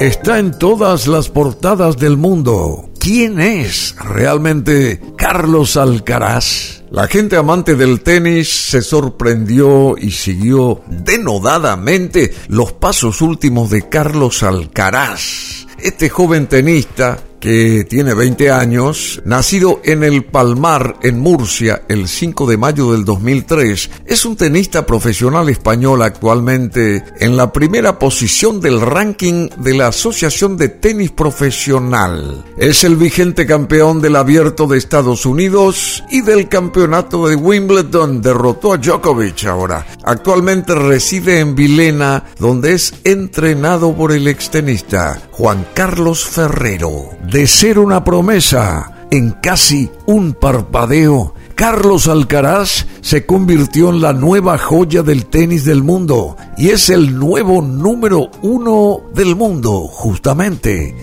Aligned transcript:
Está 0.00 0.38
en 0.38 0.56
todas 0.56 1.08
las 1.08 1.28
portadas 1.28 1.96
del 1.96 2.16
mundo. 2.16 2.88
¿Quién 3.00 3.40
es 3.40 3.96
realmente 3.98 5.00
Carlos 5.16 5.76
Alcaraz? 5.76 6.84
La 6.92 7.08
gente 7.08 7.36
amante 7.36 7.74
del 7.74 8.00
tenis 8.02 8.48
se 8.48 8.80
sorprendió 8.80 9.96
y 9.98 10.12
siguió 10.12 10.82
denodadamente 10.86 12.32
los 12.46 12.72
pasos 12.74 13.20
últimos 13.22 13.70
de 13.70 13.88
Carlos 13.88 14.44
Alcaraz. 14.44 15.66
Este 15.80 16.08
joven 16.08 16.46
tenista 16.46 17.18
que 17.40 17.86
tiene 17.88 18.14
20 18.14 18.50
años, 18.50 19.22
nacido 19.24 19.80
en 19.84 20.02
el 20.02 20.24
Palmar, 20.24 20.96
en 21.02 21.18
Murcia, 21.18 21.82
el 21.88 22.08
5 22.08 22.46
de 22.46 22.56
mayo 22.56 22.92
del 22.92 23.04
2003, 23.04 23.90
es 24.06 24.24
un 24.24 24.36
tenista 24.36 24.86
profesional 24.86 25.48
español 25.48 26.02
actualmente 26.02 27.04
en 27.20 27.36
la 27.36 27.52
primera 27.52 27.98
posición 27.98 28.60
del 28.60 28.80
ranking 28.80 29.48
de 29.58 29.74
la 29.74 29.88
Asociación 29.88 30.56
de 30.56 30.68
Tenis 30.68 31.10
Profesional. 31.10 32.44
Es 32.58 32.84
el 32.84 32.96
vigente 32.96 33.46
campeón 33.46 34.00
del 34.00 34.16
Abierto 34.16 34.66
de 34.66 34.78
Estados 34.78 35.26
Unidos 35.26 36.04
y 36.10 36.22
del 36.22 36.48
Campeonato 36.48 37.28
de 37.28 37.36
Wimbledon. 37.36 38.20
Derrotó 38.20 38.72
a 38.72 38.78
Djokovic 38.78 39.44
ahora. 39.44 39.86
Actualmente 40.04 40.74
reside 40.74 41.40
en 41.40 41.54
Vilena, 41.54 42.24
donde 42.38 42.74
es 42.74 42.94
entrenado 43.04 43.94
por 43.94 44.12
el 44.12 44.26
extenista 44.28 45.20
Juan 45.30 45.66
Carlos 45.74 46.24
Ferrero 46.24 47.10
de 47.30 47.46
ser 47.46 47.78
una 47.78 48.04
promesa 48.04 49.06
en 49.10 49.32
casi 49.32 49.90
un 50.06 50.32
parpadeo, 50.32 51.34
Carlos 51.54 52.08
Alcaraz 52.08 52.86
se 53.00 53.26
convirtió 53.26 53.90
en 53.90 54.00
la 54.00 54.12
nueva 54.12 54.56
joya 54.58 55.02
del 55.02 55.26
tenis 55.26 55.64
del 55.64 55.82
mundo 55.82 56.36
y 56.56 56.70
es 56.70 56.88
el 56.88 57.18
nuevo 57.18 57.60
número 57.60 58.30
uno 58.42 59.00
del 59.14 59.36
mundo, 59.36 59.88
justamente. 59.88 60.96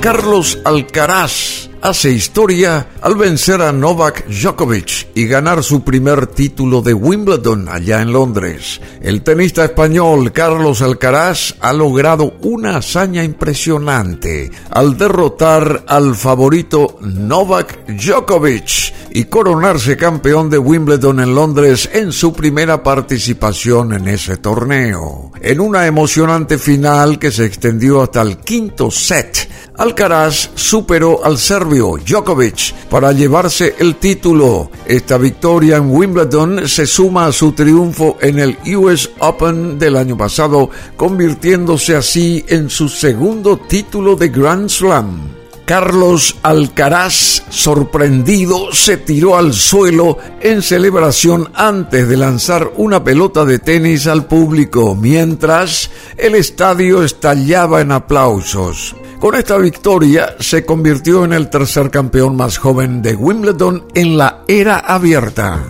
Carlos 0.00 0.58
Alcaraz 0.64 1.70
hace 1.84 2.10
historia 2.10 2.86
al 3.02 3.14
vencer 3.14 3.60
a 3.60 3.70
Novak 3.70 4.26
Djokovic 4.26 5.08
y 5.14 5.26
ganar 5.26 5.62
su 5.62 5.84
primer 5.84 6.28
título 6.28 6.80
de 6.80 6.94
Wimbledon 6.94 7.68
allá 7.68 8.00
en 8.00 8.10
Londres. 8.10 8.80
El 9.02 9.20
tenista 9.20 9.66
español 9.66 10.32
Carlos 10.32 10.80
Alcaraz 10.80 11.54
ha 11.60 11.74
logrado 11.74 12.36
una 12.40 12.78
hazaña 12.78 13.22
impresionante 13.22 14.50
al 14.70 14.96
derrotar 14.96 15.84
al 15.86 16.14
favorito 16.14 16.96
Novak 17.02 17.86
Djokovic 17.86 18.94
y 19.10 19.24
coronarse 19.26 19.98
campeón 19.98 20.48
de 20.48 20.56
Wimbledon 20.56 21.20
en 21.20 21.34
Londres 21.34 21.90
en 21.92 22.12
su 22.12 22.32
primera 22.32 22.82
participación 22.82 23.92
en 23.92 24.08
ese 24.08 24.38
torneo. 24.38 25.32
En 25.40 25.60
una 25.60 25.86
emocionante 25.86 26.56
final 26.56 27.18
que 27.18 27.30
se 27.30 27.44
extendió 27.44 28.00
hasta 28.02 28.22
el 28.22 28.38
quinto 28.38 28.90
set, 28.90 29.48
Alcaraz 29.76 30.50
superó 30.54 31.24
al 31.24 31.36
serbio 31.36 31.96
Djokovic 31.96 32.72
para 32.88 33.12
llevarse 33.12 33.74
el 33.78 33.96
título. 33.96 34.70
Esta 34.86 35.18
victoria 35.18 35.78
en 35.78 35.90
Wimbledon 35.90 36.68
se 36.68 36.86
suma 36.86 37.26
a 37.26 37.32
su 37.32 37.52
triunfo 37.52 38.16
en 38.20 38.38
el 38.38 38.56
US 38.76 39.10
Open 39.18 39.76
del 39.78 39.96
año 39.96 40.16
pasado, 40.16 40.70
convirtiéndose 40.96 41.96
así 41.96 42.44
en 42.48 42.70
su 42.70 42.88
segundo 42.88 43.56
título 43.56 44.14
de 44.14 44.28
Grand 44.28 44.68
Slam. 44.68 45.43
Carlos 45.64 46.36
Alcaraz, 46.42 47.42
sorprendido, 47.48 48.72
se 48.72 48.98
tiró 48.98 49.36
al 49.36 49.54
suelo 49.54 50.18
en 50.40 50.60
celebración 50.60 51.50
antes 51.54 52.06
de 52.06 52.18
lanzar 52.18 52.72
una 52.76 53.02
pelota 53.02 53.46
de 53.46 53.58
tenis 53.58 54.06
al 54.06 54.26
público, 54.26 54.94
mientras 54.94 55.90
el 56.18 56.34
estadio 56.34 57.02
estallaba 57.02 57.80
en 57.80 57.92
aplausos. 57.92 58.94
Con 59.18 59.36
esta 59.36 59.56
victoria 59.56 60.36
se 60.38 60.66
convirtió 60.66 61.24
en 61.24 61.32
el 61.32 61.48
tercer 61.48 61.90
campeón 61.90 62.36
más 62.36 62.58
joven 62.58 63.00
de 63.00 63.14
Wimbledon 63.14 63.86
en 63.94 64.18
la 64.18 64.42
era 64.46 64.80
abierta. 64.80 65.64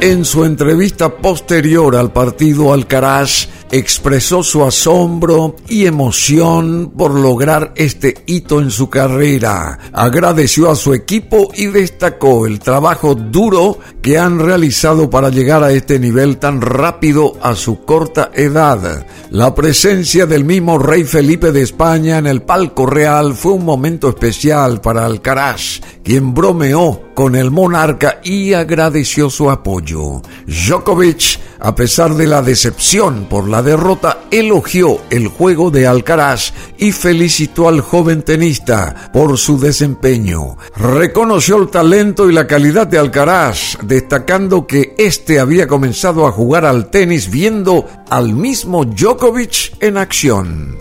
En 0.00 0.24
su 0.24 0.44
entrevista 0.44 1.16
posterior 1.16 1.96
al 1.96 2.12
partido 2.12 2.72
Alcaraz 2.72 3.48
expresó 3.72 4.42
su 4.42 4.62
asombro 4.64 5.56
y 5.66 5.86
emoción 5.86 6.92
por 6.96 7.18
lograr 7.18 7.72
este 7.74 8.22
hito 8.26 8.60
en 8.60 8.70
su 8.70 8.90
carrera. 8.90 9.78
Agradeció 9.94 10.70
a 10.70 10.76
su 10.76 10.92
equipo 10.92 11.50
y 11.54 11.66
destacó 11.66 12.46
el 12.46 12.60
trabajo 12.60 13.14
duro 13.14 13.78
que 14.02 14.18
han 14.18 14.38
realizado 14.38 15.08
para 15.08 15.30
llegar 15.30 15.64
a 15.64 15.72
este 15.72 15.98
nivel 15.98 16.36
tan 16.36 16.60
rápido 16.60 17.38
a 17.40 17.54
su 17.54 17.84
corta 17.84 18.30
edad. 18.34 19.06
La 19.30 19.54
presencia 19.54 20.26
del 20.26 20.44
mismo 20.44 20.78
rey 20.78 21.04
Felipe 21.04 21.50
de 21.50 21.62
España 21.62 22.18
en 22.18 22.26
el 22.26 22.42
palco 22.42 22.84
real 22.84 23.34
fue 23.34 23.52
un 23.52 23.64
momento 23.64 24.10
especial 24.10 24.82
para 24.82 25.06
Alcaraz, 25.06 25.80
quien 26.04 26.34
bromeó 26.34 27.14
con 27.14 27.36
el 27.36 27.50
monarca 27.50 28.20
y 28.22 28.52
agradeció 28.52 29.30
su 29.30 29.50
apoyo. 29.50 30.20
Djokovic, 30.46 31.38
a 31.62 31.74
pesar 31.74 32.14
de 32.14 32.26
la 32.26 32.42
decepción 32.42 33.26
por 33.30 33.48
la 33.48 33.62
derrota, 33.62 34.22
elogió 34.30 34.98
el 35.10 35.28
juego 35.28 35.70
de 35.70 35.86
Alcaraz 35.86 36.52
y 36.76 36.90
felicitó 36.90 37.68
al 37.68 37.80
joven 37.80 38.22
tenista 38.22 39.10
por 39.12 39.38
su 39.38 39.60
desempeño. 39.60 40.56
Reconoció 40.74 41.56
el 41.56 41.68
talento 41.68 42.28
y 42.28 42.32
la 42.32 42.48
calidad 42.48 42.88
de 42.88 42.98
Alcaraz, 42.98 43.78
destacando 43.82 44.66
que 44.66 44.94
éste 44.98 45.38
había 45.38 45.68
comenzado 45.68 46.26
a 46.26 46.32
jugar 46.32 46.64
al 46.64 46.90
tenis 46.90 47.30
viendo 47.30 47.86
al 48.10 48.34
mismo 48.34 48.84
Djokovic 48.84 49.76
en 49.80 49.98
acción. 49.98 50.78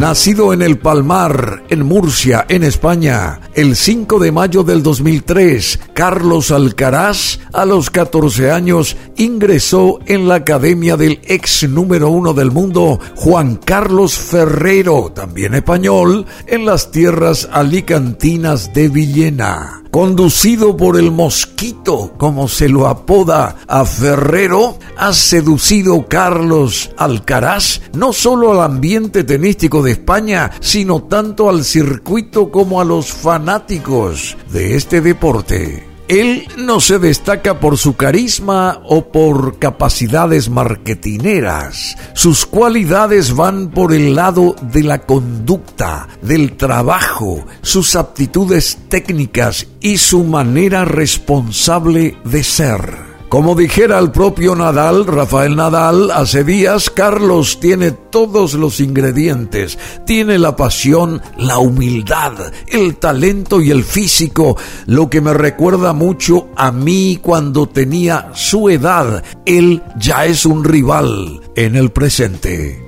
Nacido 0.00 0.52
en 0.52 0.62
el 0.62 0.78
Palmar, 0.78 1.62
en 1.68 1.84
Murcia, 1.84 2.44
en 2.48 2.64
España, 2.64 3.40
el 3.54 3.76
5 3.76 4.18
de 4.18 4.32
mayo 4.32 4.64
del 4.64 4.82
2003, 4.82 5.78
Carlos 5.94 6.50
Alcaraz, 6.50 7.38
a 7.52 7.64
los 7.64 7.90
14 7.90 8.50
años, 8.50 8.96
ingresó 9.16 10.00
en 10.06 10.26
la 10.26 10.36
academia 10.36 10.96
del 10.96 11.20
ex 11.24 11.68
número 11.68 12.10
uno 12.10 12.32
del 12.32 12.50
mundo, 12.50 12.98
Juan 13.14 13.56
Carlos 13.56 14.18
Ferrero, 14.18 15.12
también 15.14 15.54
español, 15.54 16.26
en 16.46 16.64
las 16.64 16.90
tierras 16.90 17.48
alicantinas 17.52 18.72
de 18.74 18.88
Villena. 18.88 19.81
Conducido 19.92 20.74
por 20.74 20.98
el 20.98 21.10
mosquito, 21.10 22.14
como 22.16 22.48
se 22.48 22.70
lo 22.70 22.88
apoda 22.88 23.56
a 23.68 23.84
Ferrero, 23.84 24.78
ha 24.96 25.12
seducido 25.12 26.08
Carlos 26.08 26.90
Alcaraz 26.96 27.82
no 27.92 28.14
solo 28.14 28.52
al 28.52 28.62
ambiente 28.62 29.22
tenístico 29.22 29.82
de 29.82 29.90
España, 29.90 30.50
sino 30.60 31.02
tanto 31.02 31.50
al 31.50 31.62
circuito 31.62 32.50
como 32.50 32.80
a 32.80 32.86
los 32.86 33.12
fanáticos 33.12 34.34
de 34.50 34.76
este 34.76 35.02
deporte. 35.02 35.91
Él 36.12 36.46
no 36.58 36.78
se 36.78 36.98
destaca 36.98 37.58
por 37.58 37.78
su 37.78 37.96
carisma 37.96 38.82
o 38.84 39.10
por 39.10 39.58
capacidades 39.58 40.50
marketineras. 40.50 41.96
Sus 42.12 42.44
cualidades 42.44 43.34
van 43.34 43.70
por 43.70 43.94
el 43.94 44.14
lado 44.14 44.54
de 44.60 44.82
la 44.82 44.98
conducta, 45.06 46.08
del 46.20 46.58
trabajo, 46.58 47.46
sus 47.62 47.96
aptitudes 47.96 48.76
técnicas 48.90 49.66
y 49.80 49.96
su 49.96 50.22
manera 50.22 50.84
responsable 50.84 52.18
de 52.24 52.44
ser. 52.44 53.11
Como 53.32 53.54
dijera 53.54 53.98
el 53.98 54.10
propio 54.10 54.54
Nadal, 54.54 55.06
Rafael 55.06 55.56
Nadal, 55.56 56.10
hace 56.10 56.44
días, 56.44 56.90
Carlos 56.90 57.60
tiene 57.60 57.90
todos 57.90 58.52
los 58.52 58.78
ingredientes. 58.78 59.78
Tiene 60.04 60.38
la 60.38 60.54
pasión, 60.54 61.22
la 61.38 61.56
humildad, 61.56 62.34
el 62.66 62.96
talento 62.96 63.62
y 63.62 63.70
el 63.70 63.84
físico, 63.84 64.58
lo 64.84 65.08
que 65.08 65.22
me 65.22 65.32
recuerda 65.32 65.94
mucho 65.94 66.50
a 66.56 66.72
mí 66.72 67.20
cuando 67.22 67.66
tenía 67.66 68.32
su 68.34 68.68
edad. 68.68 69.24
Él 69.46 69.82
ya 69.96 70.26
es 70.26 70.44
un 70.44 70.62
rival 70.62 71.40
en 71.56 71.76
el 71.76 71.90
presente. 71.90 72.84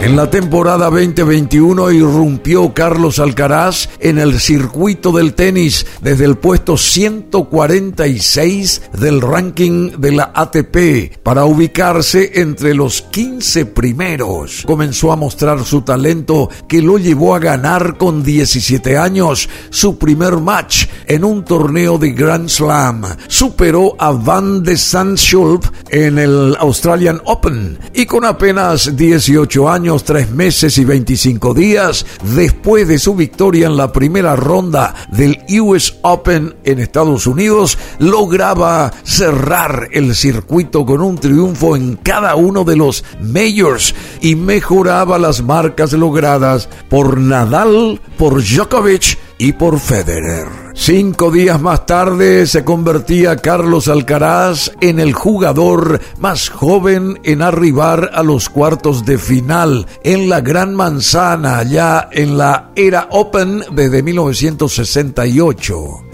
En 0.00 0.14
la 0.14 0.30
temporada 0.30 0.90
2021 0.90 1.90
irrumpió 1.90 2.72
Carlos 2.72 3.18
Alcaraz 3.18 3.88
en 3.98 4.18
el 4.18 4.38
circuito 4.38 5.10
del 5.10 5.34
tenis 5.34 5.84
desde 6.00 6.24
el 6.24 6.36
puesto 6.36 6.76
146 6.76 8.82
del 8.92 9.20
ranking 9.20 9.90
de 9.98 10.12
la 10.12 10.30
ATP 10.32 11.18
para 11.24 11.46
ubicarse 11.46 12.40
entre 12.40 12.74
los 12.74 13.02
15 13.02 13.66
primeros. 13.66 14.62
Comenzó 14.64 15.10
a 15.10 15.16
mostrar 15.16 15.64
su 15.64 15.82
talento 15.82 16.48
que 16.68 16.80
lo 16.80 16.98
llevó 16.98 17.34
a 17.34 17.40
ganar 17.40 17.98
con 17.98 18.22
17 18.22 18.96
años 18.96 19.48
su 19.70 19.98
primer 19.98 20.36
match 20.36 20.86
en 21.06 21.24
un 21.24 21.44
torneo 21.44 21.98
de 21.98 22.12
Grand 22.12 22.48
Slam. 22.48 23.02
Superó 23.26 23.96
a 23.98 24.12
Van 24.12 24.62
de 24.62 24.76
Schulp 24.76 25.64
en 25.90 26.18
el 26.18 26.56
Australian 26.60 27.20
Open 27.24 27.80
y 27.92 28.06
con 28.06 28.24
apenas 28.24 28.96
18 28.96 29.68
años 29.68 29.87
años, 29.88 30.04
3 30.04 30.32
meses 30.32 30.76
y 30.76 30.84
25 30.84 31.54
días 31.54 32.04
después 32.34 32.86
de 32.86 32.98
su 32.98 33.14
victoria 33.14 33.68
en 33.68 33.78
la 33.78 33.90
primera 33.90 34.36
ronda 34.36 34.94
del 35.10 35.38
US 35.62 35.94
Open 36.02 36.56
en 36.64 36.78
Estados 36.78 37.26
Unidos, 37.26 37.78
lograba 37.98 38.92
cerrar 39.02 39.88
el 39.92 40.14
circuito 40.14 40.84
con 40.84 41.00
un 41.00 41.16
triunfo 41.16 41.74
en 41.74 41.96
cada 41.96 42.36
uno 42.36 42.64
de 42.64 42.76
los 42.76 43.02
majors 43.22 43.94
y 44.20 44.34
mejoraba 44.34 45.18
las 45.18 45.42
marcas 45.42 45.94
logradas 45.94 46.68
por 46.90 47.18
Nadal, 47.18 47.98
por 48.18 48.42
Djokovic 48.42 49.16
y 49.38 49.52
por 49.52 49.78
Federer. 49.78 50.46
Cinco 50.74 51.30
días 51.30 51.60
más 51.60 51.86
tarde 51.86 52.46
se 52.46 52.64
convertía 52.64 53.36
Carlos 53.36 53.88
Alcaraz 53.88 54.72
en 54.80 55.00
el 55.00 55.12
jugador 55.12 56.00
más 56.18 56.48
joven 56.48 57.20
en 57.24 57.42
arribar 57.42 58.10
a 58.14 58.22
los 58.22 58.48
cuartos 58.48 59.04
de 59.04 59.18
final 59.18 59.86
en 60.02 60.28
la 60.28 60.40
Gran 60.40 60.74
Manzana, 60.74 61.62
ya 61.62 62.08
en 62.12 62.38
la 62.38 62.70
era 62.74 63.08
Open 63.10 63.64
desde 63.72 64.02
1968. 64.02 66.07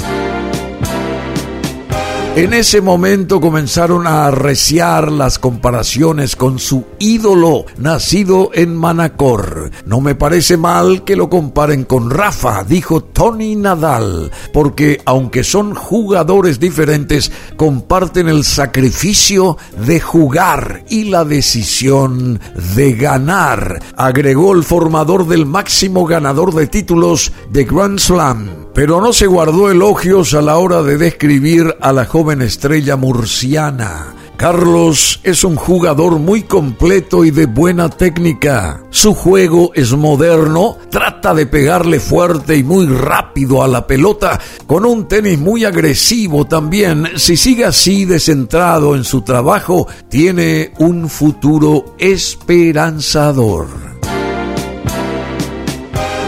En 2.37 2.53
ese 2.53 2.81
momento 2.81 3.41
comenzaron 3.41 4.09
a 4.09 4.27
arreciar 4.27 5.13
las 5.13 5.39
comparaciones 5.39 6.35
con 6.35 6.59
su 6.59 6.85
ídolo 6.99 7.65
nacido 7.79 8.51
en 8.53 8.75
Manacor. 8.75 9.71
No 9.87 10.01
me 10.01 10.17
parece 10.17 10.57
mal 10.57 11.05
que 11.05 11.15
lo 11.15 11.31
comparen 11.31 11.85
con 11.85 12.11
Rafa, 12.11 12.65
dijo 12.65 13.05
Tony 13.05 13.55
Nadal, 13.55 14.33
porque 14.53 15.01
aunque 15.05 15.45
son 15.45 15.77
jugadores 15.77 16.59
diferentes, 16.59 17.31
comparten 17.55 18.29
el 18.29 18.43
sacrificio 18.43 19.57
de 19.87 20.01
jugar 20.01 20.83
y 20.89 21.05
la 21.05 21.25
decisión 21.25 22.41
de 22.75 22.95
ganar, 22.95 23.81
agregó 23.95 24.55
el 24.55 24.65
formador 24.65 25.29
del 25.29 25.47
máximo 25.47 26.05
ganador 26.05 26.53
de 26.53 26.67
títulos 26.67 27.31
de 27.53 27.63
Grand 27.63 28.01
Slam 28.01 28.64
pero 28.75 29.01
no 29.01 29.13
se 29.13 29.27
guardó 29.27 29.71
elogios 29.71 30.35
a 30.35 30.43
la 30.43 30.59
hora 30.59 30.83
de 30.83 30.99
describir 30.99 31.77
a 31.81 31.93
la 31.93 32.05
joven 32.05 32.43
estrella 32.43 32.97
murciana. 32.97 34.15
Carlos 34.37 35.21
es 35.23 35.45
un 35.45 35.55
jugador 35.55 36.19
muy 36.19 36.43
completo 36.43 37.25
y 37.25 37.31
de 37.31 37.47
buena 37.47 37.89
técnica. 37.89 38.83
Su 38.91 39.15
juego 39.15 39.71
es 39.75 39.93
moderno, 39.93 40.77
trata 40.91 41.33
de 41.35 41.47
pegarle 41.47 42.01
fuerte 42.01 42.57
y 42.57 42.65
muy 42.65 42.87
rápido 42.87 43.63
a 43.63 43.69
la 43.69 43.87
pelota, 43.87 44.41
con 44.67 44.85
un 44.85 45.07
tenis 45.07 45.39
muy 45.39 45.65
agresivo 45.65 46.47
también. 46.47 47.11
Si 47.17 47.37
sigue 47.37 47.65
así 47.65 48.05
descentrado 48.05 48.97
en 48.97 49.05
su 49.05 49.23
trabajo, 49.23 49.87
tiene 50.09 50.73
un 50.79 51.09
futuro 51.09 51.95
esperanzador. 51.99 53.94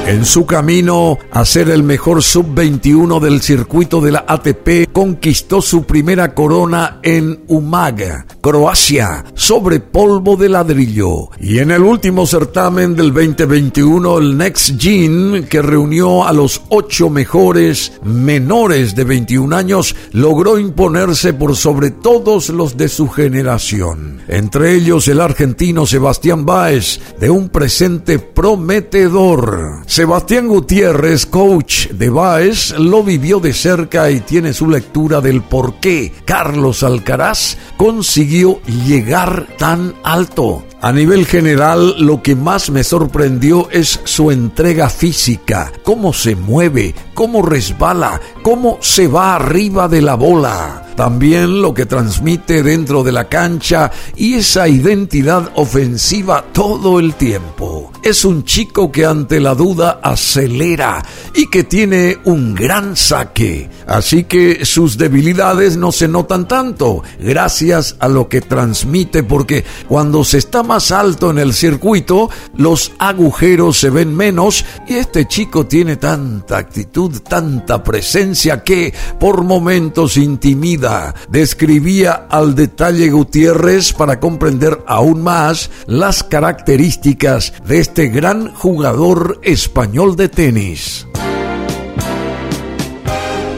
En 0.06 0.24
su 0.24 0.46
camino 0.46 1.18
a 1.32 1.44
ser 1.44 1.68
el 1.68 1.82
mejor 1.82 2.22
sub-21 2.22 3.18
del 3.18 3.40
circuito 3.42 4.00
de 4.00 4.12
la 4.12 4.24
ATP, 4.28 4.92
conquistó 4.92 5.60
su 5.60 5.82
primera 5.82 6.32
corona 6.32 7.00
en 7.02 7.40
Umaga, 7.48 8.24
Croacia, 8.40 9.24
sobre 9.34 9.80
polvo 9.80 10.36
de 10.36 10.48
ladrillo. 10.48 11.30
Y 11.40 11.58
en 11.58 11.72
el 11.72 11.82
último 11.82 12.24
certamen 12.24 12.94
del 12.94 13.12
2021, 13.12 14.18
el 14.18 14.38
Next 14.38 14.80
Gen, 14.80 15.44
que 15.50 15.60
reunió 15.60 16.24
a 16.24 16.32
los 16.32 16.62
ocho 16.68 17.10
mejores 17.10 17.92
menores 18.04 18.94
de 18.94 19.02
21 19.02 19.56
años, 19.56 19.96
logró 20.12 20.60
imponerse 20.60 21.32
por 21.34 21.56
sobre 21.56 21.90
todos 21.90 22.50
los 22.50 22.76
de 22.76 22.88
su 22.88 23.08
generación. 23.08 24.20
Entre 24.28 24.74
ellos 24.74 25.08
el 25.08 25.20
argentino 25.20 25.84
Sebastián 25.84 26.46
Báez, 26.46 27.00
de 27.18 27.28
un 27.28 27.48
presente 27.48 28.20
prometedor. 28.20 29.82
Sebastián 29.96 30.46
Gutiérrez, 30.46 31.24
coach 31.24 31.88
de 31.88 32.10
Baez, 32.10 32.78
lo 32.78 33.02
vivió 33.02 33.40
de 33.40 33.54
cerca 33.54 34.10
y 34.10 34.20
tiene 34.20 34.52
su 34.52 34.68
lectura 34.68 35.22
del 35.22 35.40
por 35.40 35.76
qué 35.80 36.12
Carlos 36.26 36.82
Alcaraz 36.82 37.56
consiguió 37.78 38.60
llegar 38.86 39.46
tan 39.56 39.94
alto. 40.04 40.66
A 40.82 40.92
nivel 40.92 41.24
general, 41.24 41.94
lo 41.98 42.22
que 42.22 42.36
más 42.36 42.68
me 42.68 42.84
sorprendió 42.84 43.70
es 43.70 43.98
su 44.04 44.30
entrega 44.30 44.90
física, 44.90 45.72
cómo 45.82 46.12
se 46.12 46.36
mueve, 46.36 46.94
cómo 47.14 47.40
resbala, 47.40 48.20
cómo 48.42 48.76
se 48.82 49.08
va 49.08 49.34
arriba 49.34 49.88
de 49.88 50.02
la 50.02 50.14
bola. 50.14 50.85
También 50.96 51.60
lo 51.60 51.74
que 51.74 51.84
transmite 51.84 52.62
dentro 52.62 53.04
de 53.04 53.12
la 53.12 53.28
cancha 53.28 53.92
y 54.16 54.34
esa 54.34 54.66
identidad 54.66 55.52
ofensiva 55.54 56.42
todo 56.54 56.98
el 56.98 57.14
tiempo. 57.14 57.92
Es 58.02 58.24
un 58.24 58.44
chico 58.44 58.90
que 58.90 59.04
ante 59.04 59.38
la 59.38 59.54
duda 59.54 60.00
acelera 60.02 61.04
y 61.34 61.48
que 61.50 61.64
tiene 61.64 62.16
un 62.24 62.54
gran 62.54 62.96
saque. 62.96 63.68
Así 63.86 64.24
que 64.24 64.64
sus 64.64 64.96
debilidades 64.96 65.76
no 65.76 65.92
se 65.92 66.08
notan 66.08 66.48
tanto 66.48 67.02
gracias 67.20 67.96
a 67.98 68.08
lo 68.08 68.28
que 68.28 68.40
transmite 68.40 69.22
porque 69.22 69.64
cuando 69.88 70.24
se 70.24 70.38
está 70.38 70.62
más 70.62 70.92
alto 70.92 71.30
en 71.30 71.38
el 71.38 71.52
circuito 71.52 72.30
los 72.56 72.92
agujeros 72.98 73.78
se 73.78 73.90
ven 73.90 74.14
menos 74.14 74.64
y 74.88 74.94
este 74.94 75.28
chico 75.28 75.66
tiene 75.66 75.96
tanta 75.96 76.56
actitud, 76.56 77.20
tanta 77.20 77.82
presencia 77.82 78.62
que 78.62 78.94
por 79.20 79.44
momentos 79.44 80.16
intimida 80.16 80.85
describía 81.28 82.26
al 82.30 82.54
detalle 82.54 83.10
Gutiérrez 83.10 83.92
para 83.92 84.20
comprender 84.20 84.82
aún 84.86 85.22
más 85.22 85.70
las 85.86 86.22
características 86.22 87.52
de 87.66 87.80
este 87.80 88.08
gran 88.08 88.54
jugador 88.54 89.40
español 89.42 90.16
de 90.16 90.28
tenis. 90.28 91.06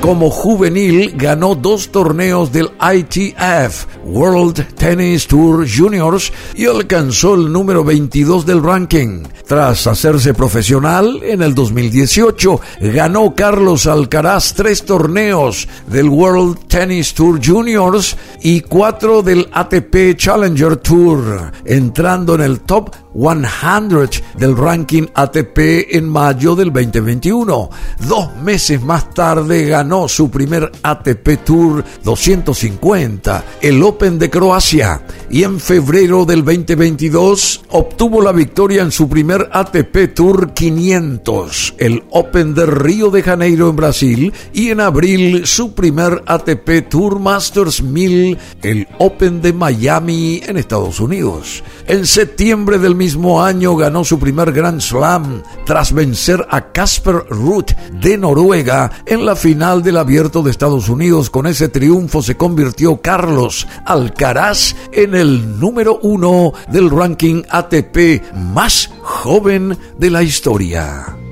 Como 0.08 0.31
juvenil 0.31 1.12
ganó 1.16 1.55
dos 1.55 1.90
torneos 1.90 2.50
del 2.50 2.70
ITF, 2.81 3.84
World 4.06 4.75
Tennis 4.75 5.26
Tour 5.26 5.66
Juniors, 5.69 6.32
y 6.55 6.64
alcanzó 6.64 7.34
el 7.34 7.52
número 7.52 7.84
22 7.84 8.46
del 8.46 8.62
ranking. 8.62 9.25
Tras 9.46 9.87
hacerse 9.87 10.32
profesional, 10.32 11.20
en 11.22 11.43
el 11.43 11.55
2018 11.55 12.58
ganó 12.81 13.34
Carlos 13.34 13.87
Alcaraz 13.87 14.55
tres 14.55 14.87
torneos 14.87 15.69
del 15.88 16.08
World 16.08 16.69
Tennis 16.69 17.12
Tour 17.12 17.38
Juniors 17.44 18.16
y 18.40 18.62
cuatro 18.62 19.22
del 19.22 19.46
ATP 19.52 20.16
Challenger 20.16 20.78
Tour, 20.78 21.52
entrando 21.66 22.34
en 22.34 22.40
el 22.40 22.61
top 22.61 22.94
100 23.14 24.22
del 24.37 24.56
ranking 24.56 25.06
ATP 25.14 25.58
en 25.94 26.08
mayo 26.08 26.55
del 26.55 26.72
2021. 26.72 27.70
Dos 28.06 28.37
meses 28.37 28.82
más 28.82 29.12
tarde 29.14 29.66
ganó 29.66 30.08
su 30.08 30.31
primer 30.31 30.70
ATP 30.82 31.44
Tour 31.44 31.85
250, 32.04 33.44
el 33.62 33.82
Open 33.82 34.18
de 34.18 34.30
Croacia, 34.30 35.02
y 35.30 35.42
en 35.42 35.61
febrero 35.61 36.25
del 36.25 36.44
2022 36.44 37.64
obtuvo 37.71 38.23
la 38.23 38.32
victoria 38.32 38.82
en 38.82 38.92
su 38.92 39.09
primer 39.09 39.49
ATP 39.52 40.14
Tour 40.14 40.52
500, 40.52 41.75
el 41.78 42.04
Open 42.11 42.54
de 42.54 42.66
Río 42.66 43.11
de 43.11 43.23
Janeiro 43.23 43.71
en 43.71 43.76
Brasil, 43.76 44.32
y 44.52 44.71
en 44.71 44.80
abril 44.80 45.47
su 45.47 45.75
primer 45.75 46.23
ATP 46.26 46.88
Tour 46.88 47.18
Masters 47.18 47.82
1000, 47.82 48.38
el 48.62 48.88
Open 48.99 49.40
de 49.40 49.52
Miami 49.52 50.40
en 50.47 50.56
Estados 50.56 51.00
Unidos. 51.00 51.62
En 51.87 52.06
septiembre 52.06 52.78
del 52.78 52.94
mismo 52.99 53.43
año 53.43 53.76
ganó 53.76 54.05
su 54.05 54.19
primer 54.19 54.52
Grand 54.52 54.81
Slam 54.81 55.43
tras 55.64 55.93
vencer 55.93 56.45
a 56.50 56.73
Casper 56.73 57.25
Ruth 57.31 57.71
de 57.93 58.19
Noruega 58.19 58.90
en 59.07 59.25
la 59.25 59.37
final 59.37 59.83
del 59.83 59.97
Abierto 59.97 60.43
de 60.43 60.50
Estados 60.50 60.88
Unidos. 60.88 61.31
Con 61.31 61.47
ese 61.47 61.69
triunfo 61.69 62.23
se 62.23 62.37
convirtió 62.37 63.00
Carlos 63.00 63.69
Alcaraz 63.87 64.75
en 64.93 65.14
el 65.14 65.61
número 65.61 66.00
uno 66.02 66.52
del 66.71 66.90
ranking 66.90 67.45
ATP 67.49 68.35
más 68.35 68.90
joven 69.00 69.78
de 69.97 70.11
la 70.11 70.25
historia. 70.25 71.27